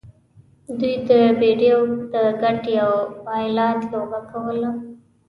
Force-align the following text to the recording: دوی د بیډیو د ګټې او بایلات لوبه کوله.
دوی 0.79 0.95
د 1.09 1.11
بیډیو 1.39 1.79
د 2.13 2.15
ګټې 2.41 2.75
او 2.85 2.93
بایلات 3.25 3.79
لوبه 3.91 4.19
کوله. 4.31 4.71